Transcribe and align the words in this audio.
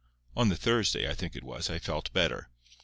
On 0.35 0.49
the 0.49 0.55
Thursday, 0.55 1.07
I 1.07 1.13
think 1.13 1.35
it 1.35 1.43
was, 1.43 1.69
I 1.69 1.77
felt 1.77 2.11
better. 2.11 2.49